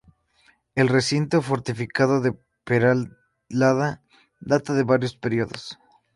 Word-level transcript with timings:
El 0.73 0.87
recinto 0.87 1.43
fortificado 1.43 2.21
de 2.21 2.33
Peralada 2.63 4.01
data 4.39 4.73
de 4.73 4.81
varios 4.83 5.15
periodos. 5.15 5.77